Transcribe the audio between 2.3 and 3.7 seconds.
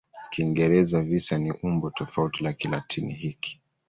la Kilatini hiki.